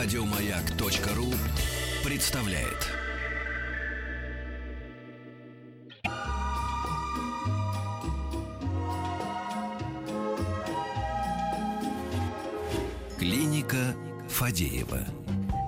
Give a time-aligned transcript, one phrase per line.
[0.00, 1.26] Радиомаяк.ру
[2.08, 2.86] представляет.
[13.18, 13.76] Клиника
[14.28, 15.00] Фадеева.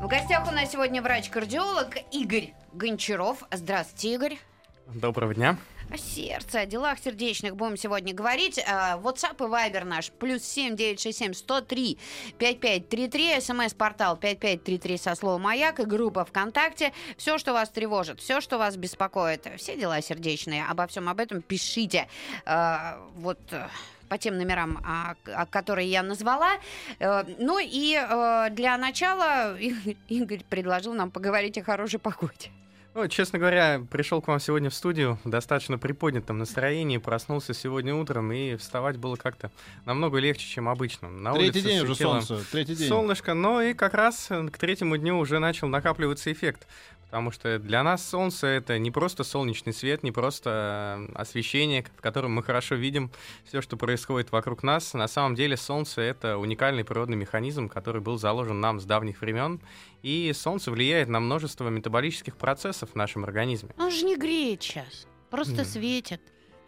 [0.01, 3.43] В гостях у нас сегодня врач-кардиолог Игорь Гончаров.
[3.51, 4.39] Здравствуйте, Игорь.
[4.87, 5.59] Доброго дня.
[5.93, 8.61] О сердце, о делах сердечных будем сегодня говорить.
[8.65, 10.13] А, WhatsApp и Viber наш.
[10.13, 11.99] Плюс семь девять шесть семь сто три
[12.39, 13.41] пять пять три три.
[13.41, 16.93] СМС-портал пять пять три три со словом «Маяк» и группа ВКонтакте.
[17.17, 20.65] Все, что вас тревожит, все, что вас беспокоит, все дела сердечные.
[20.65, 22.07] Обо всем об этом пишите.
[22.47, 23.67] А, вот э,
[24.09, 26.53] по тем номерам, а, которые я назвала.
[27.01, 29.59] Э, Ну и э, для начала
[30.09, 32.51] Игорь предложил нам поговорить о хорошей погоде.
[32.93, 37.95] Ну, честно говоря, пришел к вам сегодня в студию в достаточно приподнятом настроении, проснулся сегодня
[37.95, 39.53] утром, и вставать было как-то
[39.85, 41.09] намного легче, чем обычно.
[41.09, 42.89] На Третий день уже солнце, третий день.
[42.89, 46.67] Солнышко, но и как раз к третьему дню уже начал накапливаться эффект.
[47.11, 52.01] Потому что для нас солнце это не просто солнечный свет, не просто э, освещение, в
[52.01, 53.11] котором мы хорошо видим
[53.45, 54.95] все, что происходит вокруг нас.
[54.95, 59.61] На самом деле солнце это уникальный природный механизм, который был заложен нам с давних времен.
[60.05, 63.71] И солнце влияет на множество метаболических процессов в нашем организме.
[63.77, 65.65] Он же не греет сейчас, просто М.
[65.67, 66.21] светит.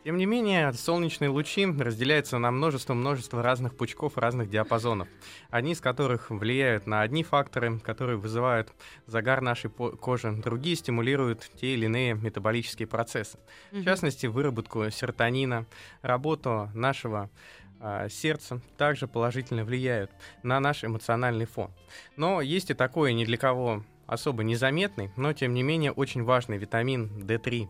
[0.05, 5.07] Тем не менее, солнечные лучи разделяются на множество-множество разных пучков, разных диапазонов.
[5.49, 8.73] Одни из которых влияют на одни факторы, которые вызывают
[9.07, 13.39] загар нашей кожи, другие стимулируют те или иные метаболические процессы.
[13.71, 15.67] В частности, выработку серотонина,
[16.03, 17.31] работу нашего
[17.79, 20.11] а, сердца также положительно влияют
[20.43, 21.71] на наш эмоциональный фон.
[22.17, 26.59] Но есть и такой ни для кого особо незаметный, но тем не менее очень важный
[26.59, 27.69] витамин D3.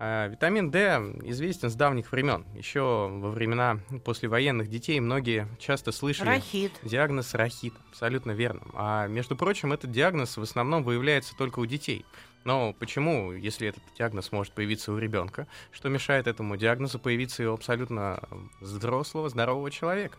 [0.00, 0.78] А, Витамин D
[1.24, 2.46] известен с давних времен.
[2.54, 6.72] Еще во времена послевоенных детей многие часто слышали Рахит.
[6.84, 7.74] диагноз рахит.
[7.90, 8.62] Абсолютно верно.
[8.74, 12.06] А между прочим, этот диагноз в основном выявляется только у детей.
[12.44, 17.46] Но почему, если этот диагноз может появиться у ребенка, что мешает этому диагнозу появиться и
[17.46, 18.20] у абсолютно
[18.60, 20.16] взрослого, здорового человека?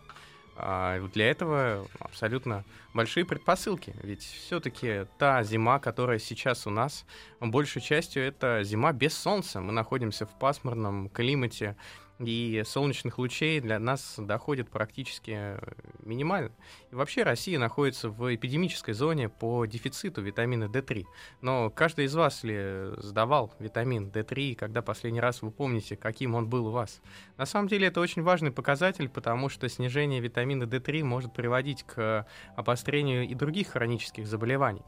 [0.61, 3.95] А для этого абсолютно большие предпосылки.
[4.03, 7.05] Ведь все-таки та зима, которая сейчас у нас,
[7.39, 9.61] большей частью это зима без солнца.
[9.61, 11.75] Мы находимся в пасмурном климате,
[12.19, 15.59] и солнечных лучей для нас доходит практически э,
[16.03, 16.51] минимально.
[16.91, 21.05] И вообще Россия находится в эпидемической зоне по дефициту витамина D3.
[21.41, 26.35] Но каждый из вас ли сдавал витамин D3, и когда последний раз вы помните, каким
[26.35, 27.01] он был у вас?
[27.37, 32.27] На самом деле это очень важный показатель, потому что снижение витамина D3 может приводить к
[32.55, 34.83] обострению и других хронических заболеваний.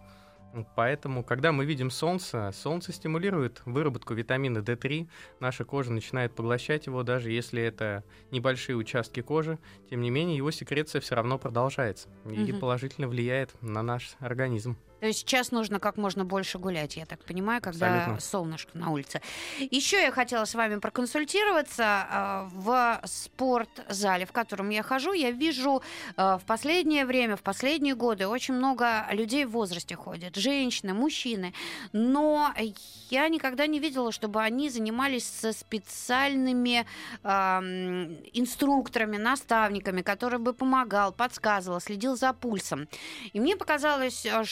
[0.76, 5.08] Поэтому, когда мы видим солнце, солнце стимулирует выработку витамина D3,
[5.40, 9.60] наша кожа начинает поглощать его, даже если это небольшие участки кожи,
[9.90, 12.60] тем не менее его секреция все равно продолжается и Мгм.
[12.60, 14.78] положительно влияет на наш организм.
[15.02, 18.22] То есть сейчас нужно как можно больше гулять, я так понимаю, когда Абсолютно.
[18.22, 19.20] солнышко на улице.
[19.60, 21.84] Еще я хотела с вами проконсультироваться.
[21.84, 25.82] А, В спортзале, в котором я хожу, я вижу
[26.16, 30.36] а, в последнее время, в последние годы очень много людей в возрасте ходят.
[30.36, 31.54] Женщины, мужчины.
[31.94, 32.54] Но
[33.10, 36.86] я никогда не видела, чтобы они занимались со специальными
[37.24, 42.88] ам, инструкторами, наставниками, который бы помогал, подсказывал, следил за пульсом.
[43.34, 44.44] И мне показалось, э,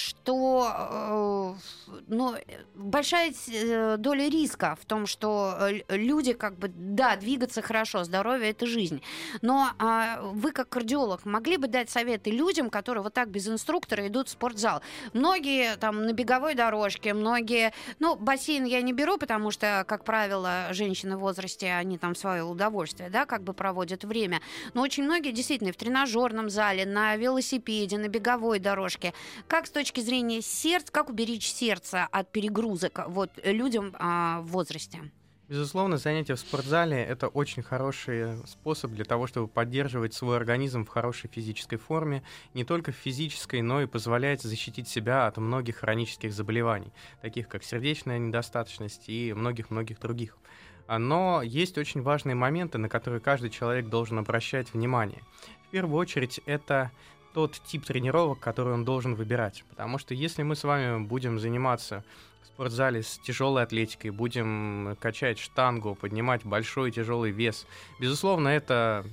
[2.07, 2.35] ну,
[2.75, 8.49] большая э, доля риска в том, что э, люди как бы, да, двигаться хорошо, здоровье–
[8.51, 9.01] это жизнь.
[9.41, 14.07] Но а, вы, как кардиолог, могли бы дать советы людям, которые вот так без инструктора
[14.07, 14.81] идут в спортзал?
[15.13, 17.73] Многие там на беговой дорожке, многие...
[17.99, 22.43] Ну, бассейн я не беру, потому что, как правило, женщины в возрасте, они там свое
[22.43, 24.41] удовольствие, да, как бы проводят время.
[24.73, 29.13] Но очень многие действительно в тренажерном зале, на велосипеде, на беговой дорожке.
[29.47, 35.11] Как с точки зрения сердца, как уберечь сердце от перегрузок вот людям а, в возрасте?
[35.49, 40.89] Безусловно, занятия в спортзале– это очень хороший способ для того, чтобы поддерживать свой организм в
[40.89, 42.21] хорошей физической форме,
[42.53, 46.93] не только в физической, но и позволяет защитить себя от многих хронических заболеваний,
[47.23, 50.37] таких как сердечная недостаточность и многих-многих других.
[50.85, 55.23] А, Но есть очень важные моменты, на которые каждый человек должен обращать внимание.
[55.67, 56.91] В первую очередь, это
[57.33, 59.63] тот тип тренировок, который он должен выбирать.
[59.69, 62.03] Потому что если мы с вами будем заниматься
[62.41, 67.65] в спортзале с тяжелой атлетикой, будем качать штангу, поднимать большой тяжелый вес,
[67.99, 69.05] безусловно, это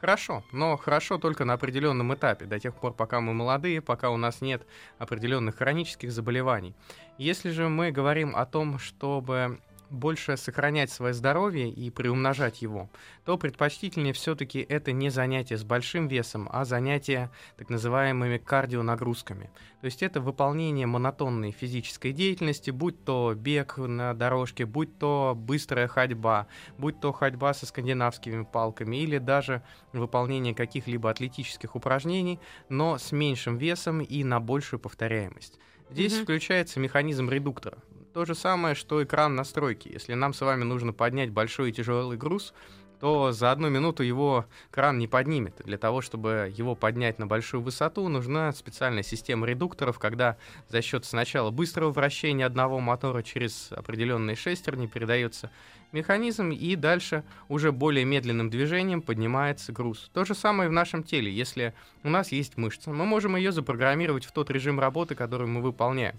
[0.00, 4.18] хорошо, но хорошо только на определенном этапе, до тех пор, пока мы молодые, пока у
[4.18, 4.66] нас нет
[4.98, 6.74] определенных хронических заболеваний.
[7.16, 9.60] Если же мы говорим о том, чтобы
[9.94, 12.90] больше сохранять свое здоровье и приумножать его,
[13.24, 19.50] то предпочтительнее все-таки это не занятие с большим весом, а занятие так называемыми кардионагрузками.
[19.80, 25.88] То есть это выполнение монотонной физической деятельности, будь то бег на дорожке, будь то быстрая
[25.88, 26.46] ходьба,
[26.78, 29.62] будь то ходьба со скандинавскими палками или даже
[29.92, 35.58] выполнение каких-либо атлетических упражнений, но с меньшим весом и на большую повторяемость.
[35.90, 36.22] Здесь mm-hmm.
[36.22, 37.78] включается механизм редуктора.
[38.14, 39.88] То же самое, что экран настройки.
[39.92, 42.54] Если нам с вами нужно поднять большой и тяжелый груз,
[43.00, 45.60] то за одну минуту его кран не поднимет.
[45.64, 50.36] Для того, чтобы его поднять на большую высоту, нужна специальная система редукторов, когда
[50.68, 55.50] за счет сначала быстрого вращения одного мотора через определенные шестерни передается
[55.90, 60.08] механизм, и дальше уже более медленным движением поднимается груз.
[60.14, 61.32] То же самое в нашем теле.
[61.32, 61.74] Если
[62.04, 66.14] у нас есть мышца, мы можем ее запрограммировать в тот режим работы, который мы выполняем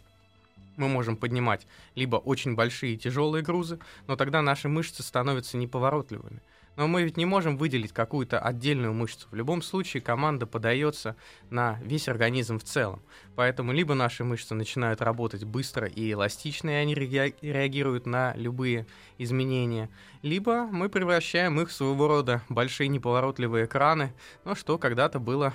[0.78, 6.42] мы можем поднимать либо очень большие и тяжелые грузы, но тогда наши мышцы становятся неповоротливыми.
[6.76, 9.28] Но мы ведь не можем выделить какую-то отдельную мышцу.
[9.32, 11.16] В любом случае команда подается
[11.50, 13.02] на весь организм в целом.
[13.36, 18.88] Поэтому либо наши мышцы начинают работать быстро и эластично, и они реагируют на любые
[19.18, 19.90] изменения,
[20.22, 24.14] либо мы превращаем их в своего рода большие неповоротливые экраны,
[24.44, 25.54] но что когда-то было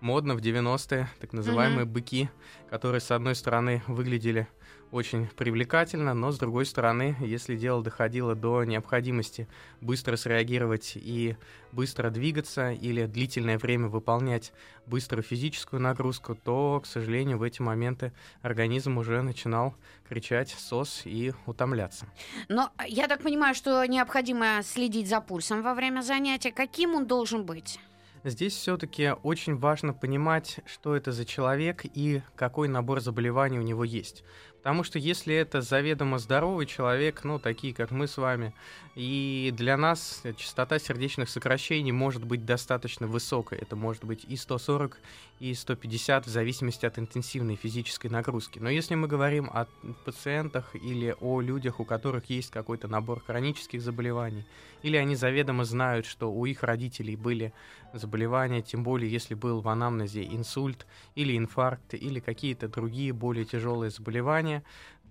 [0.00, 1.90] модно в 90-е, так называемые mm-hmm.
[1.90, 2.30] быки,
[2.70, 4.48] которые, с одной стороны, выглядели
[4.92, 9.48] очень привлекательно, но с другой стороны, если дело доходило до необходимости
[9.80, 11.36] быстро среагировать и
[11.72, 14.52] быстро двигаться или длительное время выполнять
[14.86, 18.12] быструю физическую нагрузку, то, к сожалению, в эти моменты
[18.42, 19.74] организм уже начинал
[20.06, 22.06] кричать сос и утомляться.
[22.48, 26.52] Но я так понимаю, что необходимо следить за пульсом во время занятия.
[26.52, 27.80] Каким он должен быть?
[28.24, 33.82] Здесь все-таки очень важно понимать, что это за человек и какой набор заболеваний у него
[33.82, 34.22] есть.
[34.62, 38.54] Потому что если это заведомо здоровый человек, ну, такие, как мы с вами,
[38.94, 43.58] и для нас частота сердечных сокращений может быть достаточно высокой.
[43.58, 44.98] Это может быть и 140,
[45.40, 48.58] и 150 в зависимости от интенсивной физической нагрузки.
[48.58, 49.66] Но если мы говорим о
[50.04, 54.44] пациентах или о людях, у которых есть какой-то набор хронических заболеваний,
[54.82, 57.52] или они заведомо знают, что у их родителей были
[57.94, 63.90] заболевания, тем более если был в анамнезе инсульт или инфаркт или какие-то другие более тяжелые
[63.90, 64.51] заболевания,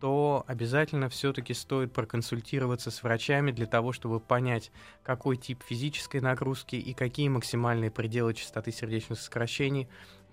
[0.01, 4.71] то обязательно все-таки стоит проконсультироваться с врачами для того, чтобы понять,
[5.03, 9.87] какой тип физической нагрузки и какие максимальные пределы частоты сердечных сокращений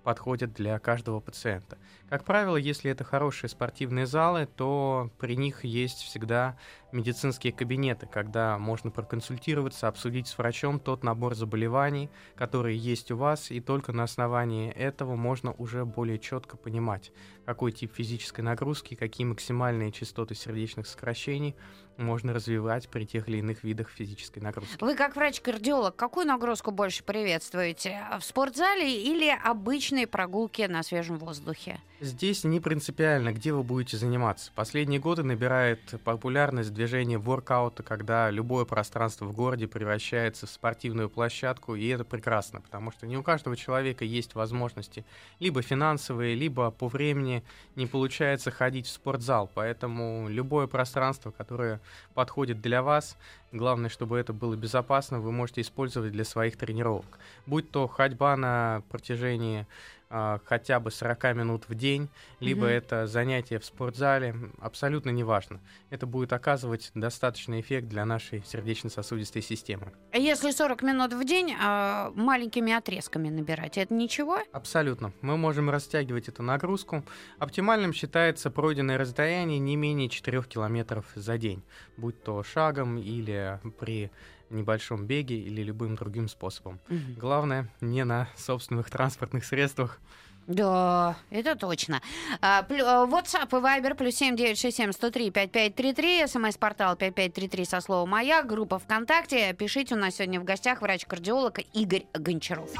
[0.05, 1.77] подходят для каждого пациента.
[2.09, 6.57] Как правило, если это хорошие спортивные залы, то при них есть всегда
[6.93, 13.51] медицинские кабинеты, когда можно проконсультироваться, обсудить с врачом тот набор заболеваний, которые есть у вас,
[13.51, 17.13] и только на основании этого можно уже более четко понимать,
[17.45, 21.55] какой тип физической нагрузки, какие максимальные частоты сердечных сокращений
[21.97, 24.83] можно развивать при тех или иных видах физической нагрузки.
[24.83, 28.03] Вы как врач-кардиолог, какую нагрузку больше приветствуете?
[28.19, 31.81] В спортзале или обычные прогулки на свежем воздухе?
[32.01, 34.53] Здесь не принципиально, где вы будете заниматься.
[34.55, 41.75] Последние годы набирает популярность движение воркаута, когда любое пространство в городе превращается в спортивную площадку,
[41.75, 45.05] и это прекрасно, потому что не у каждого человека есть возможности
[45.41, 47.43] либо финансовые, либо по времени
[47.75, 51.81] не получается ходить в спортзал, поэтому любое пространство, которое
[52.15, 53.17] подходит для вас,
[53.51, 57.19] главное, чтобы это было безопасно, вы можете использовать для своих тренировок.
[57.45, 59.67] Будь то ходьба на протяжении
[60.11, 62.09] а, хотя бы 40 минут в день,
[62.41, 62.77] либо mm-hmm.
[62.77, 65.61] это занятие в спортзале, абсолютно неважно.
[65.91, 69.93] Это будет оказывать достаточный эффект для нашей сердечно-сосудистой системы.
[70.13, 74.39] А если 40 минут в день э, маленькими отрезками набирать, это ничего?
[74.53, 75.13] Абсолютно.
[75.21, 77.05] Мы можем растягивать эту нагрузку.
[77.39, 81.63] Оптимальным считается пройденное расстояние не менее 4 километров за день,
[81.97, 84.11] будь то шагом или при
[84.51, 86.81] небольшом беге или любым другим способом.
[86.89, 87.19] Угу.
[87.19, 90.01] Главное, не на собственных транспортных средствах.
[90.47, 92.01] Да, это точно.
[92.41, 95.93] А, а, WhatsApp и Viber плюс семь девять шесть семь сто три пять пять три
[95.93, 96.27] три.
[96.27, 98.43] СМС-портал пять пять три три со словом «Моя».
[98.43, 99.53] Группа ВКонтакте.
[99.53, 102.71] Пишите, у нас сегодня в гостях врач-кардиолог Игорь Гончаров.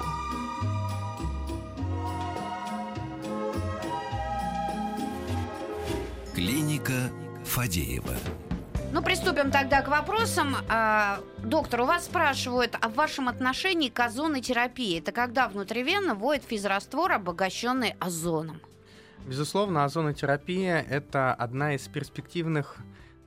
[6.35, 7.11] Клиника
[7.45, 8.15] Фадеева.
[8.91, 10.57] Ну, приступим тогда к вопросам.
[10.69, 14.99] А, доктор, у вас спрашивают о вашем отношении к озонотерапии.
[14.99, 18.61] Это когда внутривенно вводит физраствор, обогащенный озоном?
[19.27, 22.77] Безусловно, озонотерапия– это одна из перспективных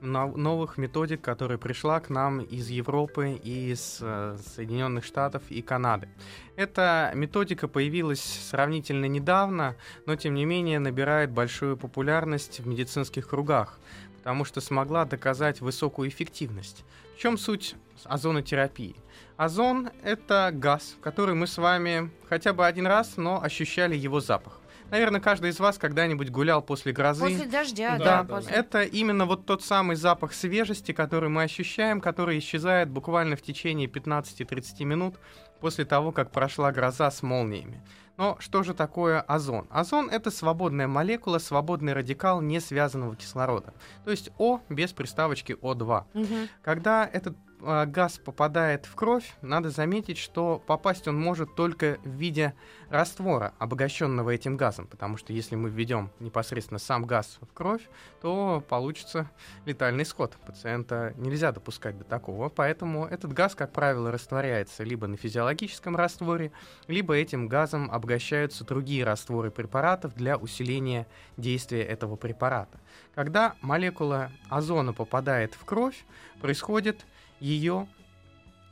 [0.00, 6.08] новых методик, которая пришла к нам из Европы из э, Соединенных Штатов и Канады.
[6.56, 9.76] Эта методика появилась сравнительно недавно,
[10.06, 13.78] но тем не менее набирает большую популярность в медицинских кругах
[14.22, 16.84] потому что смогла доказать высокую эффективность.
[17.16, 17.74] В чем суть
[18.04, 18.94] озонотерапии?
[19.36, 24.60] Озон— это газ, который мы с вами хотя бы один раз, но ощущали его запах.
[24.92, 27.24] Наверное, каждый из вас когда-нибудь гулял после грозы.
[27.24, 28.22] После дождя, Да, да.
[28.22, 28.34] да.
[28.36, 33.42] после- это именно вот тот самый запах свежести, который мы ощущаем, который исчезает буквально в
[33.42, 35.16] течение 15-30 минут
[35.60, 37.82] после того, как прошла гроза с молниями.
[38.16, 39.66] Но что же такое озон?
[39.70, 43.72] Озон— это свободная молекула, свободный радикал несвязанного кислорода.
[44.04, 46.04] То есть О без приставочки О2.
[46.14, 46.48] Мгм.
[46.62, 52.08] Когда этот а, газ попадает в кровь, надо заметить, что попасть он может только в
[52.08, 52.54] виде
[52.90, 57.82] раствора, обогащенного этим газом, потому что если мы введем непосредственно сам газ в кровь,
[58.20, 59.30] то получится
[59.64, 60.36] летальный исход.
[60.46, 66.52] Пациента нельзя допускать до такого, поэтому этот газ, как правило, растворяется либо на физиологическом растворе,
[66.88, 72.80] либо этим газом обогащаются другие растворы препаратов для усиления действия этого препарата.
[73.14, 76.04] Когда молекула озона попадает в кровь,
[76.40, 77.06] происходит
[77.42, 77.88] ее,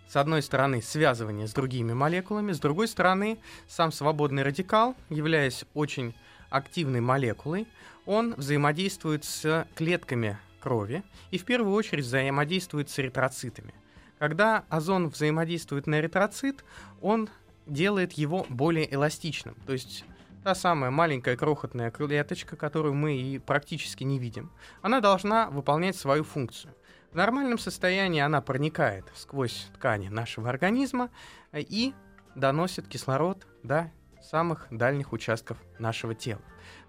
[0.08, 6.14] с одной стороны, связывание с другими молекулами, с другой стороны, сам свободный радикал, являясь очень
[6.50, 7.68] активной молекулой,
[8.06, 13.74] он взаимодействует с клетками крови и в первую очередь взаимодействует с эритроцитами.
[14.18, 16.64] Когда озон взаимодействует на эритроцит,
[17.00, 17.28] он
[17.66, 19.56] делает его более эластичным.
[19.66, 20.04] То есть
[20.44, 24.50] та самая маленькая крохотная клеточка, которую мы и практически не видим,
[24.82, 26.74] она должна выполнять свою функцию.
[27.10, 31.10] В нормальном состоянии она проникает сквозь ткани нашего организма
[31.50, 31.92] э, и
[32.36, 33.90] доносит кислород до
[34.22, 36.42] самых дальних участков нашего тела.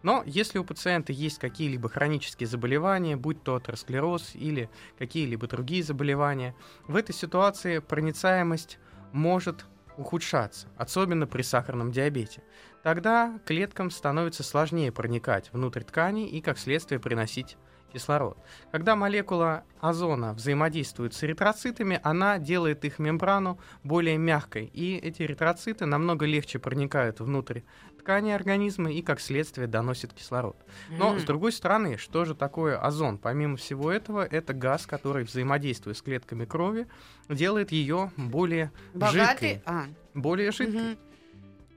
[0.03, 6.55] Но если у пациента есть какие-либо хронические заболевания, будь то атеросклероз или какие-либо другие заболевания,
[6.87, 8.77] в этой ситуации проницаемость
[9.11, 9.65] может
[9.97, 12.43] ухудшаться, особенно при сахарном диабете.
[12.83, 17.57] Тогда клеткам становится сложнее проникать внутрь тканей и, как следствие, приносить
[17.91, 18.37] кислород.
[18.71, 25.85] Когда молекула озона взаимодействует с эритроцитами, она делает их мембрану более мягкой, и эти эритроциты
[25.85, 27.61] намного легче проникают внутрь
[27.99, 30.55] ткани организма и, как следствие, доносят кислород.
[30.89, 31.19] Но, М.
[31.19, 33.19] с другой стороны, что же такое озон?
[33.19, 36.87] Помимо всего этого, это газ, который, взаимодействуя с клетками крови,
[37.29, 39.19] делает ее более Богатый.
[39.49, 39.61] жидкой.
[39.65, 40.81] А, Более жидкой.
[40.81, 40.97] мгм.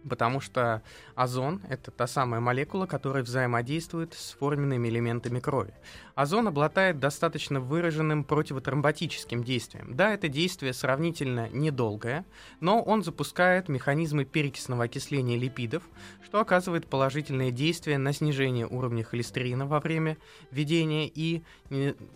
[0.08, 0.82] Потому что
[1.14, 5.72] озон— это та самая молекула, которая взаимодействует с форменными элементами крови.
[6.14, 9.96] Озон обладает достаточно выраженным противотромботическим действием.
[9.96, 12.24] Да, это действие сравнительно недолгое,
[12.60, 15.82] но он запускает механизмы перекисного окисления липидов,
[16.24, 20.16] что оказывает положительное действие на снижение уровня холестерина во время
[20.52, 21.42] введения и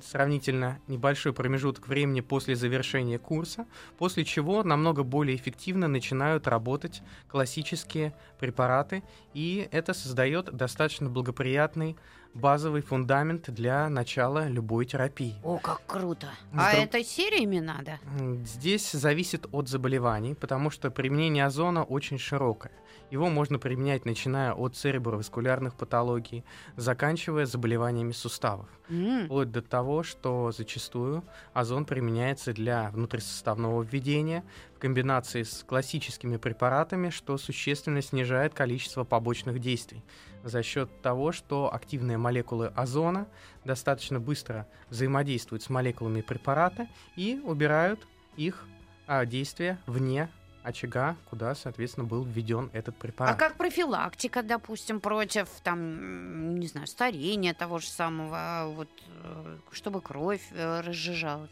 [0.00, 3.66] сравнительно небольшой промежуток времени после завершения курса,
[3.98, 9.02] после чего намного более эффективно начинают работать классические препараты,
[9.34, 11.96] и это создает достаточно благоприятный
[12.34, 15.34] базовый фундамент для начала любой терапии.
[15.42, 16.28] О, как круто.
[16.52, 17.98] С А это сериями надо?
[18.44, 22.72] Здесь зависит от заболеваний, потому что применение озона очень широкое.
[23.10, 26.44] Его можно применять начиная от цереброваскулярных патологий,
[26.76, 28.68] заканчивая заболеваниями суставов.
[28.90, 29.24] М.
[29.24, 34.44] Вплоть до того, что зачастую озон применяется для внутрисоставного введения
[34.76, 40.02] в комбинации с классическими препаратами, что существенно снижает количество побочных действий
[40.44, 43.26] за счет того, что активные молекулы озона
[43.64, 48.66] достаточно быстро взаимодействуют с молекулами препарата и убирают их
[49.06, 50.28] а, действия вне
[50.68, 53.38] очага, куда, соответственно, был введен этот А препарат.
[53.38, 58.88] как профилактика, допустим, против, там, не знаю, старения того же самого, а вот,
[59.24, 61.50] э, чтобы кровь э, разжижалась?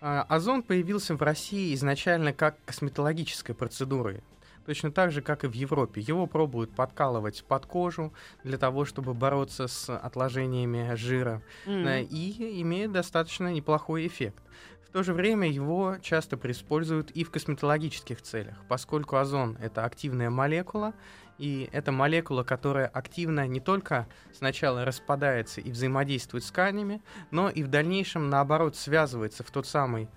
[0.00, 4.14] А, Озон появился в России изначально как косметологическая процедура.
[4.66, 6.02] Точно так же, как и в Европе.
[6.02, 8.12] Его пробуют подкалывать под кожу
[8.44, 11.40] для того, чтобы бороться с отложениями жира.
[11.66, 14.42] Э, И имеет достаточно неплохой эффект.
[14.88, 20.30] В то же время его часто используют и в косметологических целях, поскольку озон— это активная
[20.30, 20.94] молекула,
[21.36, 27.62] и это молекула, которая активно не только сначала распадается и взаимодействует с тканями, но и
[27.62, 30.08] в дальнейшем, наоборот, связывается в тот самый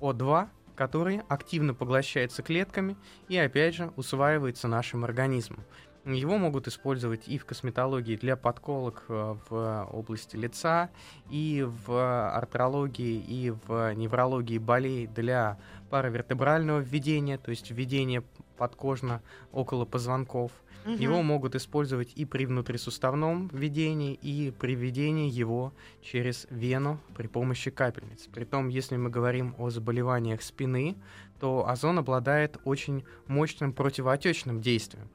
[0.00, 5.64] О2, который активно поглощается клетками и, опять же, усваивается нашим организмом.
[6.04, 10.90] Его могут использовать и в косметологии для подколок э, в области лица,
[11.28, 15.58] и в артрологии, и в неврологии болей для
[15.90, 18.22] паравертебрального введения, то есть введения
[18.56, 20.52] подкожно около позвонков.
[20.84, 20.94] Мгм.
[20.94, 27.70] Его могут использовать и при внутрисуставном введении, и при введении его через вену при помощи
[27.70, 28.26] капельниц.
[28.32, 30.96] Притом, если мы говорим о заболеваниях спины,
[31.38, 35.08] то озон обладает очень мощным противоотечным действием.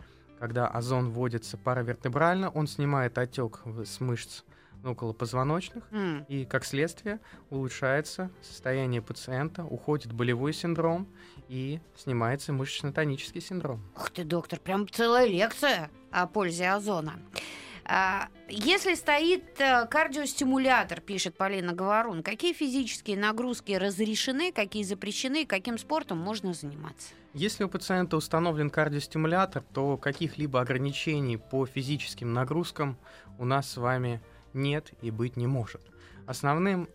[0.46, 4.44] Когда озон вводится паравертебрально, он снимает отек с мышц
[4.84, 6.24] околопозвоночных, М.
[6.28, 11.08] и как следствие улучшается состояние пациента, уходит болевой синдром
[11.48, 13.82] и снимается мышечно-тонический синдром.
[13.96, 17.14] Ух ты, доктор, прям целая лекция о пользе озона.
[17.88, 25.78] А, Если стоит э, кардиостимулятор, пишет Полина Говорун, какие физические нагрузки разрешены, какие запрещены, каким
[25.78, 27.10] спортом можно заниматься?
[27.36, 32.98] Если у пациента установлен кардиостимулятор, то каких-либо ограничений по физическим нагрузкам
[33.38, 34.20] у нас с вами
[34.54, 35.82] нет и быть не может.
[36.26, 36.90] Основным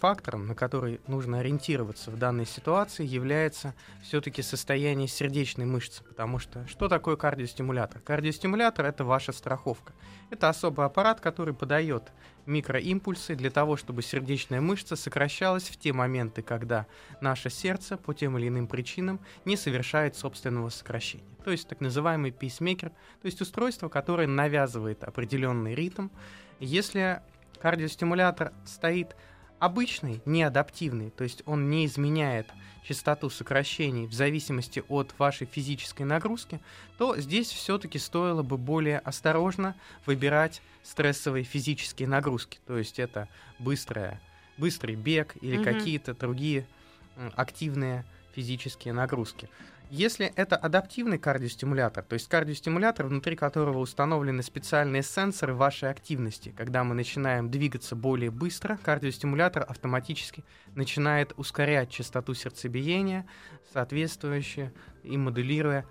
[0.00, 6.02] фактором, на который нужно ориентироваться в данной ситуации, является все-таки состояние сердечной мышцы.
[6.04, 8.00] Потому что что такое кардиостимулятор?
[8.00, 9.92] Кардиостимулятор это ваша страховка.
[10.30, 12.12] Это особый аппарат, который подает
[12.46, 16.86] микроимпульсы для того, чтобы сердечная мышца сокращалась в те моменты, когда
[17.20, 21.24] наше сердце по тем или иным причинам не совершает собственного сокращения.
[21.44, 26.08] То есть так называемый пейсмейкер, то есть устройство, которое навязывает определенный ритм.
[26.60, 27.20] Если
[27.60, 29.16] кардиостимулятор стоит
[29.62, 32.48] обычный, не адаптивный, то есть он не изменяет
[32.82, 36.60] частоту сокращений в зависимости от вашей физической нагрузки,
[36.98, 42.58] то здесь все-таки стоило бы более осторожно выбирать стрессовые физические нагрузки.
[42.66, 43.28] То есть это
[43.60, 44.20] быстрая,
[44.58, 45.64] быстрый бег или Мгм.
[45.64, 46.66] какие-то другие
[47.36, 48.04] активные
[48.34, 49.48] физические нагрузки.
[49.94, 56.82] Если это адаптивный кардиостимулятор, то есть кардиостимулятор, внутри которого установлены специальные сенсоры вашей активности, когда
[56.82, 60.44] мы начинаем двигаться более быстро, кардиостимулятор автоматически
[60.74, 63.26] начинает ускорять частоту сердцебиения,
[63.74, 64.72] соответствующе
[65.02, 65.84] и моделируя,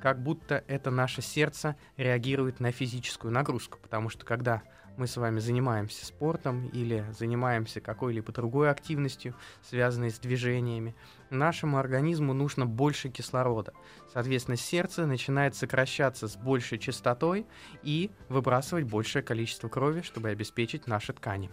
[0.00, 3.80] как будто это наше сердце реагирует на физическую нагрузку.
[3.82, 4.62] Потому что когда
[4.98, 10.94] мы с вами занимаемся спортом или занимаемся какой-либо другой активностью, связанной с движениями,
[11.30, 13.72] нашему организму нужно больше кислорода.
[14.12, 17.46] Соответственно, сердце начинает сокращаться с большей частотой
[17.82, 21.50] и выбрасывать большее количество крови, чтобы обеспечить наши ткани.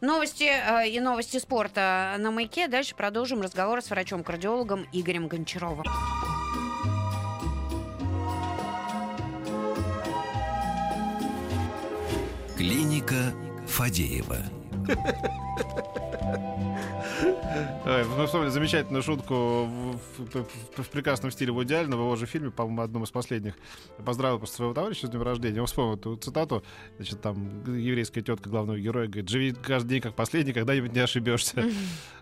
[0.00, 2.68] Новости э, и новости спорта на маяке.
[2.68, 5.86] Дальше продолжим разговор с врачом-кардиологом Игорем Гончаровым.
[13.00, 13.34] Клиника
[13.66, 14.38] Фадеева.
[17.84, 23.04] Мы вспомнили замечательную шутку в, прекрасном стиле Вуди Аллена, в его же фильме, по-моему, одном
[23.04, 23.54] из последних.
[24.04, 25.56] Поздравил просто своего товарища с днем рождения.
[25.56, 26.62] Я вспомнил эту цитату.
[26.96, 31.64] Значит, там еврейская тетка главного героя говорит, живи каждый день как последний, когда-нибудь не ошибешься.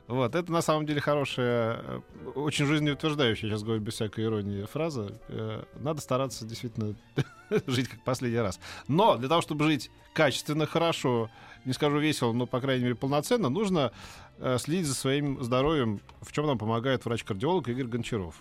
[0.07, 2.01] Вот, это на самом деле хорошая, э,
[2.35, 5.13] очень жизнеутверждающая, сейчас говорю без всякой иронии, фраза.
[5.29, 6.95] Э, Надо стараться действительно
[7.67, 8.59] жить как последний раз.
[8.89, 11.31] Но для того, чтобы жить качественно, хорошо,
[11.69, 13.93] не скажу весело, но, по крайней мере, полноценно, нужно
[14.39, 18.35] э, следить за своим здоровьем, в чем нам помогает врач-кардиолог Игорь Гончаров.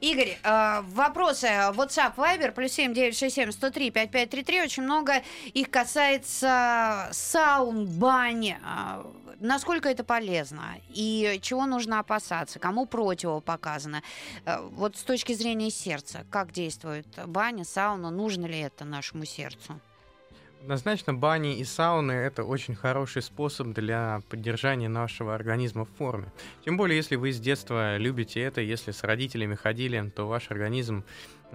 [0.00, 4.44] Игорь, э, вопросы WhatsApp, Viber, плюс семь девять шесть семь сто три пять пять три
[4.44, 4.62] три.
[4.62, 8.54] Очень много их касается саун, бань.
[8.64, 9.04] А,
[9.40, 10.76] Насколько это полезно?
[10.90, 12.60] И чего нужно опасаться?
[12.60, 14.02] Кому противопоказано?
[14.46, 18.10] Э, Вот с точки зрения сердца, как действует баня, сауна?
[18.10, 19.80] Нужно ли это нашему сердцу?
[20.64, 26.32] Однозначно, бани и сауны— это очень хороший способ для поддержания нашего организма в форме.
[26.64, 31.04] Тем более, если вы с детства любите это, если с родителями ходили, то ваш организм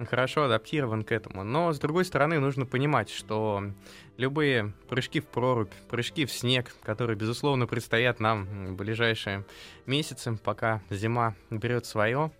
[0.08, 1.42] хорошо адаптирован к этому.
[1.42, 3.64] Но, с другой стороны, нужно понимать, что
[4.16, 9.44] любые прыжки в прорубь, прыжки в снег, которые, безусловно, предстоят нам в ближайшие
[9.86, 12.30] месяцы, пока зима берет свое,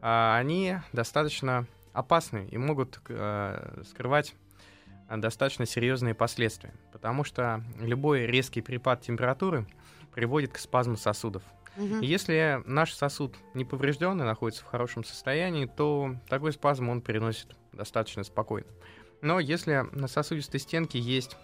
[0.00, 4.34] а, они достаточно опасны и могут э, скрывать
[5.08, 9.66] достаточно серьезные последствия, потому что любой резкий перепад температуры
[10.14, 11.42] приводит к спазму сосудов.
[11.76, 17.02] И Если наш сосуд не поврежден и находится в хорошем состоянии, то такой спазм он
[17.02, 18.66] переносит достаточно спокойно.
[19.20, 21.36] Но если на сосудистой стенке есть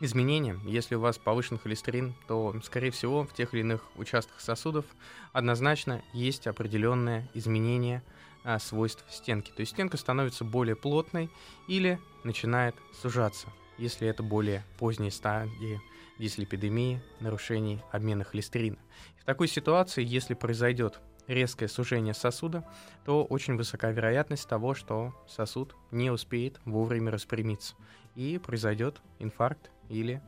[0.00, 4.84] изменения, если у вас повышен холестерин, то, скорее всего, в тех или иных участках сосудов
[5.32, 8.02] однозначно есть определенное изменение
[8.44, 9.50] а, свойств стенки.
[9.50, 11.30] То есть стенка становится более плотной
[11.68, 15.80] или начинает сужаться, если это более поздние стадии
[16.18, 18.78] дислепидемии, нарушений обмена холестерина.
[19.18, 22.64] В такой ситуации, если произойдет резкое сужение сосуда,
[23.04, 27.74] то очень высока вероятность того, что сосуд не успеет вовремя распрямиться
[28.14, 30.22] и произойдет инфаркт или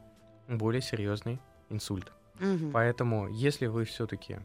[0.49, 2.13] более серьезный инсульт.
[2.39, 2.73] Мгм.
[2.73, 4.39] Поэтому, если вы все-таки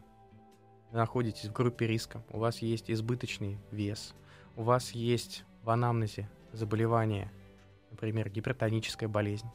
[0.91, 4.13] находитесь в группе риска, у вас есть избыточный вес,
[4.56, 7.32] у вас есть в анамнезе заболевание,
[7.91, 9.47] например, гипертоническая болезнь,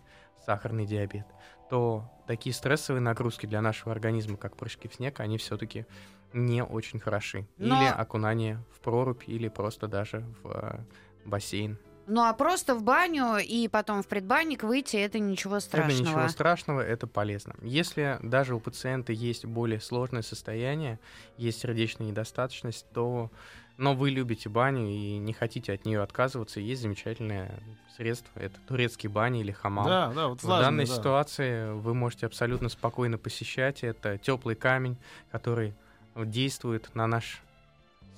[0.44, 1.26] сахарный диабет,
[1.70, 5.86] то такие стрессовые нагрузки для нашего организма, как прыжки в снег, они все-таки
[6.32, 7.46] не очень хороши.
[7.56, 10.80] Но- Или окунание в прорубь, или просто даже в э,
[11.24, 15.92] бассейн Ну а просто в баню и потом в предбанник выйти, это ничего страшного.
[15.92, 17.54] Это ничего страшного, это полезно.
[17.62, 20.98] Если даже у пациента есть более сложное состояние,
[21.36, 23.30] есть сердечная недостаточность, то
[23.76, 27.60] но вы любите баню и не хотите от нее отказываться, есть замечательное
[27.96, 28.30] средство.
[28.38, 29.86] Это турецкие бани или хамам.
[29.86, 30.94] Да, да, вот В влажный, данной да.
[30.94, 33.82] ситуации вы можете абсолютно спокойно посещать.
[33.82, 34.96] Это теплый камень,
[35.32, 35.74] который
[36.14, 37.42] действует на наш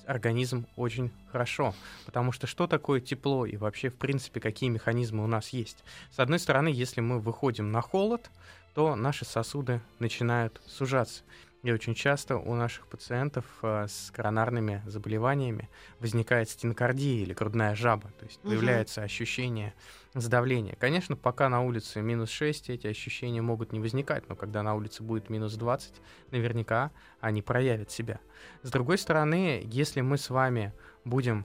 [0.07, 1.75] организм очень хорошо.
[2.05, 5.85] Потому что что такое тепло и вообще, в принципе, какие механизмы у нас есть?
[6.11, 8.31] С одной стороны, если мы выходим на холод,
[8.75, 11.23] то наши сосуды начинают сужаться.
[11.67, 18.13] И очень часто у наших пациентов э, с коронарными заболеваниями возникает стенокардия или грудная жаба,
[18.21, 18.53] то есть Мгм.
[18.53, 19.75] появляется ощущение
[20.15, 20.77] сдавления.
[20.79, 25.03] Конечно, пока на улице минус 6, эти ощущения могут не возникать, но когда на улице
[25.03, 25.95] будет минус 20,
[26.31, 28.21] наверняка они проявят себя.
[28.63, 30.73] С другой стороны, если мы с вами
[31.05, 31.45] будем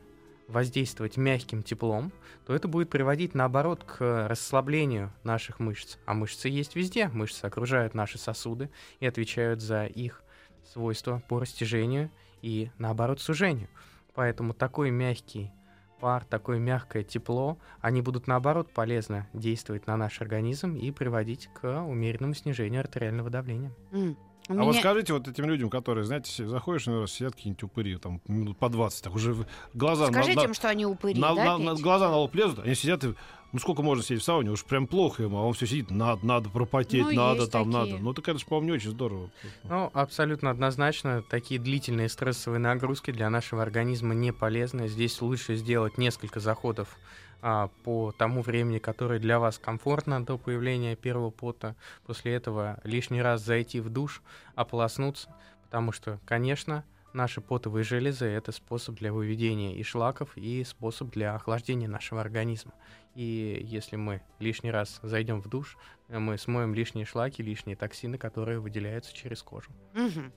[0.51, 2.11] воздействовать мягким теплом,
[2.45, 5.97] то это будет приводить, наоборот, к расслаблению наших мышц.
[6.05, 7.07] А мышцы есть везде.
[7.07, 10.23] Мышцы окружают наши сосуды и отвечают за их
[10.63, 12.11] свойства по растяжению
[12.41, 13.69] и, наоборот, сужению.
[14.13, 15.51] Поэтому такой мягкий
[15.99, 21.83] пар, такое мягкое тепло, они будут, наоборот, полезно действовать на наш организм и приводить к
[21.83, 23.71] умеренному снижению артериального давления.
[23.91, 24.17] М.
[24.49, 27.97] У А меня- вот скажите вот этим людям, которые, знаете, заходишь, наверное, сидят какие-нибудь упыри,
[27.97, 29.35] там, минут по 20, так уже
[29.73, 30.07] глаза...
[30.07, 32.59] на- Скажите на- им, что они упыри, на, да, на- на- глаза на лоб лезут,
[32.59, 33.13] они сидят и...
[33.53, 36.25] Ну сколько можно сидеть в сауне, уж прям плохо ему, а он все сидит, надо,
[36.25, 37.91] надо пропотеть, Ну, надо, там, такие.
[37.93, 38.01] надо.
[38.03, 39.29] Ну так это же, по-моему, не очень здорово.
[39.63, 44.87] Ну, абсолютно однозначно, такие длительные стрессовые нагрузки для нашего организма не полезны.
[44.87, 46.97] Здесь лучше сделать несколько заходов
[47.41, 51.75] а, по тому времени, которое для вас комфортно до появления первого пота.
[52.05, 54.21] После этого лишний раз зайти в душ,
[54.55, 61.11] ополоснуться, потому что, конечно, наши потовые железы— это способ для выведения и шлаков, и способ
[61.11, 62.73] для охлаждения нашего организма.
[63.15, 68.17] И если мы лишний раз зайдем в душ, э, мы смоем лишние шлаки, лишние токсины,
[68.17, 69.69] которые выделяются через кожу.
[69.93, 70.31] Мгм.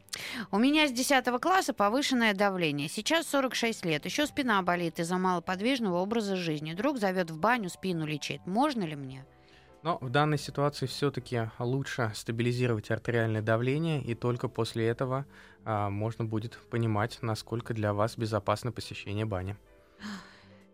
[0.50, 2.88] У меня с 10 класса повышенное давление.
[2.88, 4.04] Сейчас 46 лет.
[4.04, 6.74] Еще спина болит из-за малоподвижного образа жизни.
[6.74, 8.44] Друг зовет в баню спину лечить.
[8.44, 9.24] Можно ли мне?
[9.84, 15.26] Но в данной ситуации все-таки лучше стабилизировать артериальное давление, и только после этого
[15.66, 19.56] а, можно будет понимать, насколько для вас безопасно посещение бани.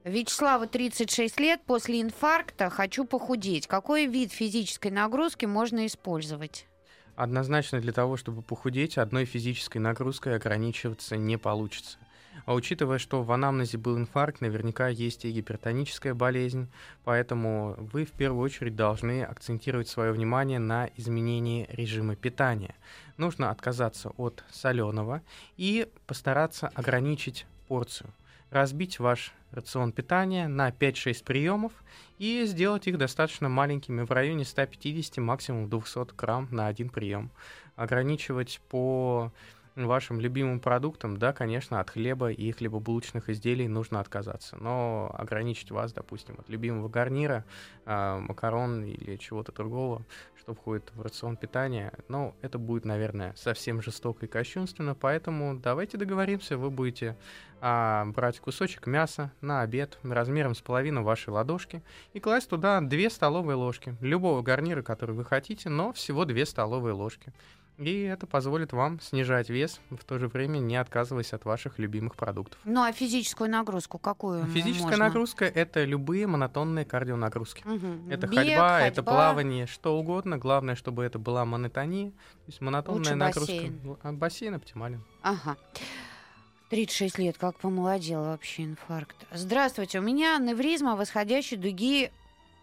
[0.05, 1.61] Вячеславу 36 лет.
[1.67, 3.67] После инфаркта хочу похудеть.
[3.67, 6.69] Какой вид физической нагрузки можно использовать?
[7.17, 11.99] Однозначно для того, чтобы похудеть, одной физической нагрузкой ограничиваться не получится.
[12.47, 16.69] А учитывая, что в анамнезе был инфаркт, наверняка есть и гипертоническая болезнь,
[17.05, 22.75] поэтому вы в первую очередь должны акцентировать свое внимание на изменении режима питания.
[23.17, 25.23] Нужно отказаться от соленого
[25.57, 28.11] и постараться ограничить порцию.
[28.51, 31.73] Разбить ваш рацион питания на 5-6 приемов
[32.19, 37.31] и сделать их достаточно маленькими, в районе 150, максимум 200 грамм на один прием.
[37.77, 39.33] Ограничивать по
[39.75, 44.57] вашим любимым продуктам, да, конечно, от хлеба и хлебобулочных изделий нужно отказаться.
[44.57, 47.45] Но ограничить вас, допустим, от любимого гарнира,
[47.87, 50.05] а, макарон или чего-то другого,
[50.39, 55.99] что входит в рацион питания, ну, это будет, наверное, совсем жестоко и кощунственно, поэтому давайте
[55.99, 57.17] договоримся, вы будете
[57.61, 61.83] а, брать кусочек мяса на обед размером с половину вашей ладошки
[62.15, 66.95] и класть туда 2 столовые ложки любого гарнира, который вы хотите, но всего 2 столовые
[66.95, 67.33] ложки.
[67.81, 72.15] И это позволит вам снижать вес, в то же время не отказываясь от ваших любимых
[72.15, 72.59] продуктов.
[72.65, 75.07] Ну, а физическую нагрузку какую Физическая можно?
[75.07, 77.63] нагрузка— это любые монотонные кардионагрузки.
[77.67, 78.11] Мгм.
[78.11, 79.13] Это Бег, ходьба, это ходьба.
[79.13, 80.37] плавание, что угодно.
[80.37, 82.11] Главное, чтобы это была монотония.
[82.11, 82.17] То
[82.49, 83.53] есть монотонная Лучше нагрузка.
[83.53, 83.97] бассейн.
[84.03, 85.03] А Бассейн оптимален.
[85.23, 85.57] Ага.
[86.69, 89.17] 36 лет, как помолодела вообще инфаркт.
[89.33, 92.13] Здравствуйте, у меня аневризма восходящей дуги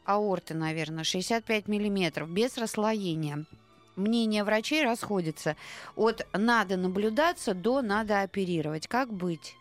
[0.05, 3.45] аорты, наверное, 65 миллиметров, без расслоения.
[3.97, 5.55] Мнения врачей расходятся.
[5.95, 8.87] От «надо наблюдаться» до «надо оперировать».
[8.87, 9.55] Как быть?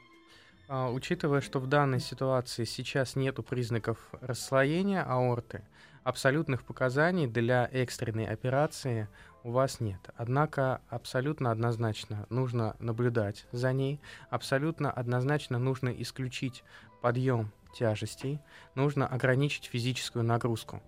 [0.68, 5.62] А, Учитывая, что в данной ситуации сейчас нету признаков расслоения аорты,
[6.04, 9.08] абсолютных показаний для экстренной операции
[9.42, 10.00] у вас нет.
[10.16, 16.62] Однако абсолютно однозначно нужно наблюдать за ней, абсолютно однозначно нужно исключить
[17.00, 18.40] подъем тяжестей,
[18.74, 20.82] нужно ограничить физическую нагрузку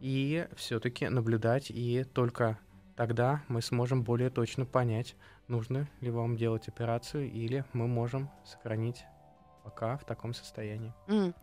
[0.00, 2.58] и все-таки наблюдать, и только
[2.96, 5.16] тогда мы сможем более точно понять,
[5.48, 9.04] нужно ли вам делать операцию или мы можем сохранить
[9.64, 10.92] пока в таком состоянии.
[11.08, 11.34] М.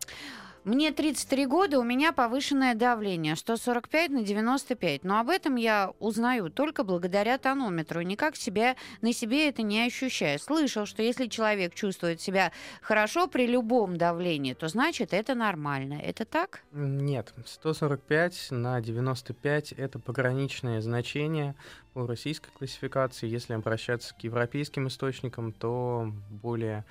[0.64, 6.50] Мне 33 года, у меня повышенное давление 145 на 95, но об этом я узнаю
[6.50, 10.38] только благодаря тонометру, никак себя, на себе это не ощущаю.
[10.38, 15.94] Слышал, что если человек чувствует себя хорошо при любом давлении, то значит это нормально.
[16.00, 16.60] Это так?
[16.70, 21.56] Нет, 145 на 95 это пограничное значение
[21.92, 23.26] по российской классификации.
[23.26, 26.84] Если обращаться к европейским источникам, то более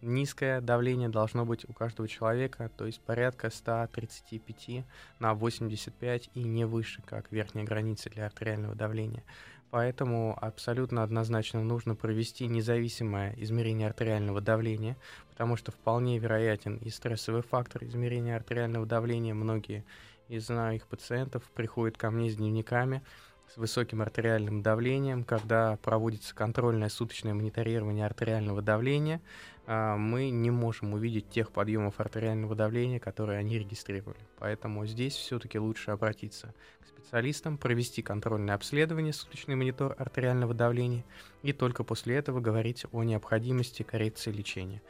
[0.00, 4.84] низкое давление должно быть у каждого человека, то есть порядка 135
[5.18, 9.22] на 85 и не выше, как верхняя граница для артериального давления.
[9.70, 14.98] Поэтому абсолютно однозначно нужно провести независимое измерение артериального давления,
[15.30, 19.32] потому что вполне вероятен и стрессовый фактор измерения артериального давления.
[19.32, 19.84] Многие
[20.28, 23.02] из моих пациентов приходят ко мне с дневниками,
[23.52, 29.20] с высоким артериальным давлением, когда проводится контрольное суточное мониторирование артериального давления,
[29.66, 34.20] а, мы не можем увидеть тех подъемов артериального давления, которые они регистрировали.
[34.38, 41.04] Поэтому здесь все-таки лучше обратиться к специалистам, провести контрольное обследование, суточный монитор артериального давления,
[41.42, 44.80] и только после этого говорить о необходимости коррекции лечения.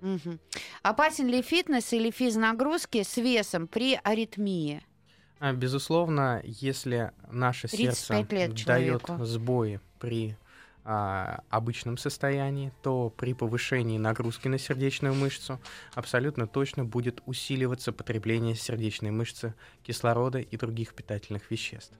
[0.00, 0.38] Угу.
[0.82, 4.82] Опасен ли фитнес или физнагрузки с весом при аритмии?
[5.38, 8.26] А, безусловно, если наше сердце
[8.66, 10.36] дает сбои при
[10.84, 15.60] а, обычном состоянии, то при повышении нагрузки на сердечную мышцу
[15.94, 21.92] абсолютно точно будет усиливаться потребление сердечной мышцы кислорода и других питательных веществ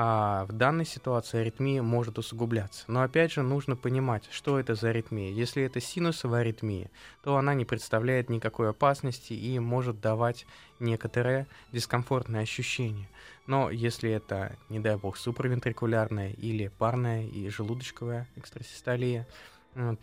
[0.00, 2.84] а в данной ситуации аритмия может усугубляться.
[2.86, 5.32] Но опять же нужно понимать, что это за аритмия.
[5.32, 6.88] Если это синусовая аритмия,
[7.24, 10.46] то она не представляет никакой опасности и может давать
[10.78, 13.08] некоторое дискомфортное ощущение.
[13.48, 19.26] Но если это, не дай бог, суправентрикулярная или парная и желудочковая экстрасистолия,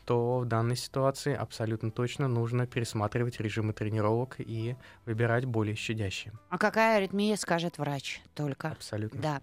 [0.05, 4.75] то в данной ситуации абсолютно точно нужно пересматривать режимы тренировок и
[5.05, 6.33] выбирать более щадящие.
[6.49, 8.69] А какая аритмия, скажет врач только?
[8.69, 9.21] Абсолютно.
[9.21, 9.41] Да.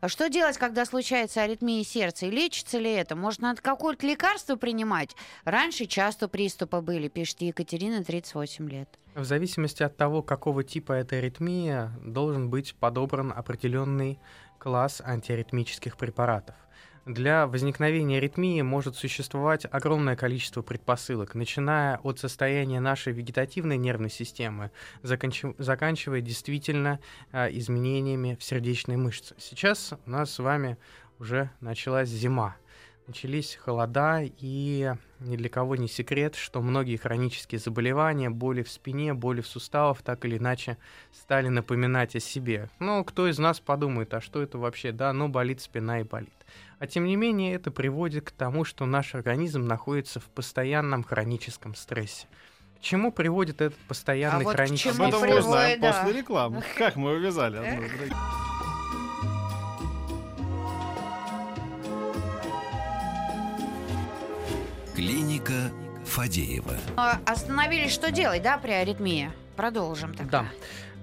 [0.00, 2.26] А что делать, когда случается аритмия сердца?
[2.26, 3.16] И лечится ли это?
[3.16, 5.16] Может, надо какое-то лекарство принимать?
[5.44, 8.88] Раньше часто приступы были, пишет Екатерина, 38 лет.
[9.14, 14.20] В зависимости от того, какого типа это аритмия, должен быть подобран определенный
[14.58, 16.54] класс антиаритмических препаратов–
[17.06, 24.70] для возникновения аритмии может существовать огромное количество предпосылок, начиная от состояния нашей вегетативной нервной системы,
[25.02, 25.44] заканч...
[25.58, 27.00] заканчивая действительно
[27.32, 29.34] э, изменениями в сердечной мышце.
[29.38, 30.76] Сейчас у нас с вами
[31.18, 32.56] уже началась зима
[33.10, 39.14] начались холода, и ни для кого не секрет, что многие хронические заболевания, боли в спине,
[39.14, 40.78] боли в суставах так или иначе
[41.12, 42.70] стали напоминать о себе.
[42.78, 44.92] Ну, кто из нас подумает, а что это вообще?
[44.92, 46.39] Да, ну болит спина и болит.
[46.80, 51.74] А тем не менее, это приводит к тому, что наш организм находится в постоянном хроническом
[51.74, 52.26] стрессе.
[52.78, 55.08] К чему приводит этот постоянный а хронический стресс?
[55.12, 55.92] Об этом мы узнаем да.
[55.92, 56.64] после рекламы.
[56.78, 57.78] Как мы увязали.
[64.94, 65.70] Клиника
[66.06, 66.78] Фадеева.
[66.96, 69.30] А, остановились, что делать, да, при аритмии?
[69.54, 70.44] Продолжим тогда.
[70.44, 70.48] Да.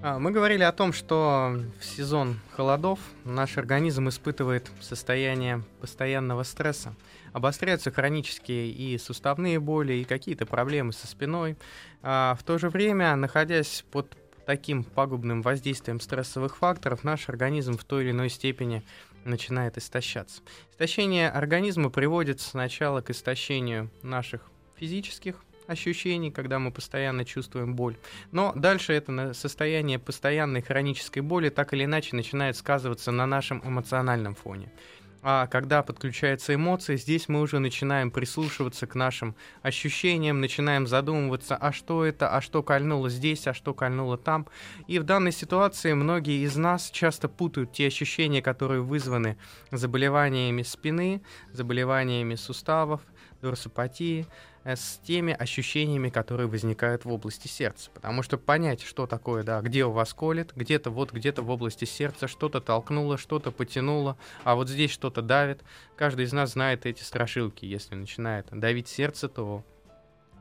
[0.00, 6.94] А, мы говорили о том, что в сезон холодов наш организм испытывает состояние постоянного стресса.
[7.32, 11.56] Обостряются хронические и суставные боли, и какие-то проблемы со спиной.
[12.02, 17.84] А в то же время, находясь под таким пагубным воздействием стрессовых факторов, наш организм в
[17.84, 18.84] той или иной степени
[19.24, 20.42] начинает истощаться.
[20.70, 24.42] Истощение организма приводит сначала к истощению наших
[24.76, 27.96] физических ощущений, когда мы постоянно чувствуем боль.
[28.32, 34.34] Но дальше это состояние постоянной хронической боли так или иначе начинает сказываться на нашем эмоциональном
[34.34, 34.72] фоне.
[35.20, 41.72] А когда подключаются эмоции, здесь мы уже начинаем прислушиваться к нашим ощущениям, начинаем задумываться, а
[41.72, 44.46] что это, а что кольнуло здесь, а что кольнуло там.
[44.86, 49.36] И в данной ситуации многие из нас часто путают те ощущения, которые вызваны
[49.72, 51.20] заболеваниями спины,
[51.52, 53.00] заболеваниями суставов,
[53.42, 54.26] дорсопатии,
[54.57, 57.90] Э, с теми ощущениями, которые возникают в области сердца.
[57.94, 61.84] Потому что понять, что такое, да, где у вас колет, где-то вот где-то в области
[61.84, 65.62] сердца что-то толкнуло, что-то потянуло, а вот здесь что-то давит.
[65.96, 67.64] Каждый из нас знает эти страшилки.
[67.64, 69.64] Если начинает давить сердце, то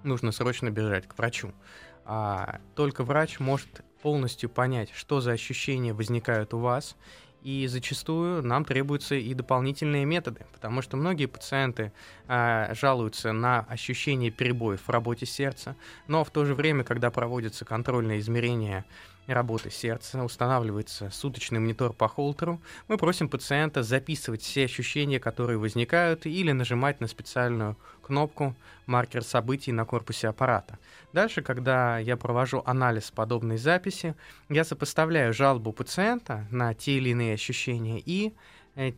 [0.03, 1.53] нужно срочно бежать к врачу.
[2.05, 6.95] А только врач может полностью понять, что за ощущения возникают у вас,
[7.41, 11.91] и зачастую нам требуются и дополнительные методы, потому что многие пациенты
[12.27, 15.75] э, жалуются на ощущение перебоев в работе сердца,
[16.07, 18.85] но в то же время, когда проводятся контрольные измерения
[19.33, 22.61] работы сердца, устанавливается суточный монитор по холтеру.
[22.87, 29.71] Мы просим пациента записывать все ощущения, которые возникают, или нажимать на специальную кнопку «Маркер событий»
[29.71, 30.79] на корпусе аппарата.
[31.13, 34.15] Дальше, когда я провожу анализ подобной записи,
[34.49, 38.33] я сопоставляю жалобу пациента на те или иные ощущения и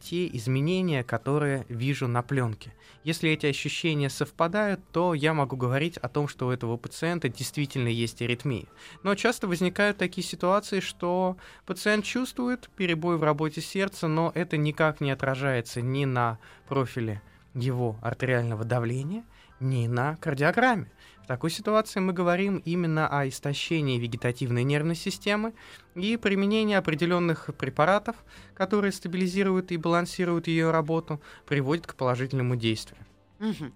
[0.02, 2.74] те изменения, которые вижу на пленке.
[3.04, 7.88] Если эти ощущения совпадают, то я могу говорить о том, что у этого пациента действительно
[7.88, 8.66] есть аритмия.
[9.04, 15.00] Но часто возникают такие ситуации, что пациент чувствует перебой в работе сердца, но это никак
[15.00, 17.22] не отражается ни на профиле
[17.54, 19.24] его артериального давления,
[19.60, 20.92] ни на кардиограмме
[21.30, 25.54] такой ситуации мы говорим именно о истощении вегетативной нервной системы
[25.94, 28.16] и применении определенных препаратов,
[28.56, 32.98] которые стабилизируют и балансируют ее работу, приводит к положительному действию.
[33.40, 33.72] Угу.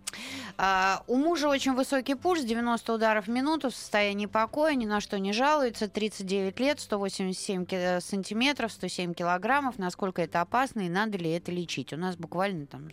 [0.58, 5.00] А, у мужа очень высокий пульс, 90 ударов в минуту, в состоянии покоя, ни на
[5.00, 9.78] что не жалуется, 39 лет, 187 ки- сантиметров, 107 килограммов.
[9.78, 11.94] Насколько это опасно и надо ли это лечить?
[11.94, 12.90] У нас буквально там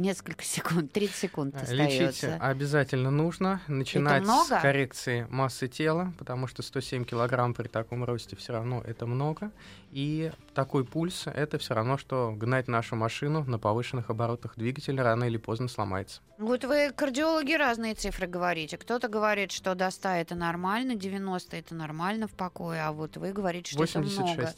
[0.00, 2.26] несколько секунд, 30 секунд остается.
[2.28, 3.60] Лечить обязательно нужно.
[3.68, 9.06] Начинать с коррекции массы тела, потому что 107 килограмм при таком росте все равно это
[9.06, 9.50] много.
[9.92, 15.24] И такой пульс— это все равно, что гнать нашу машину на повышенных оборотах двигателя рано
[15.24, 16.20] или поздно сломается.
[16.38, 18.78] Вот вы, кардиологи, разные цифры говорите.
[18.78, 23.32] Кто-то говорит, что до 100 это нормально, 90 это нормально в покое, а вот вы
[23.32, 24.20] говорите, что 86.
[24.20, 24.54] это много.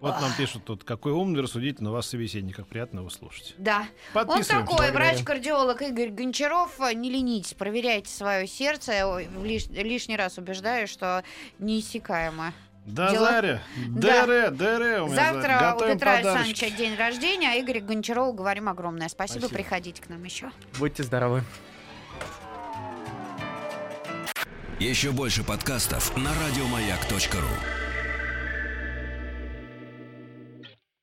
[0.00, 3.54] Вот нам пишут тут, какой умный, рассудительный у вас собеседник, как приятно его слушать.
[3.58, 3.86] Да.
[4.14, 6.78] Он такой, врач-кардиолог Игорь Гончаров.
[6.94, 9.20] Не ленитесь, проверяйте свое сердце.
[9.42, 11.22] Лиш, лишний раз убеждаю, что
[11.58, 12.54] неиссякаемо.
[12.86, 13.30] Да, Дела...
[13.30, 18.70] Заря, ДР, ДР у меня Завтра у Петра Александровича день рождения, а Игорь Гончарову говорим
[18.70, 19.40] огромное спасибо.
[19.40, 19.58] спасибо.
[19.58, 20.50] Приходите к нам еще.
[20.78, 21.42] Будьте здоровы.
[24.78, 27.89] Еще больше подкастов на радиомаяк.ру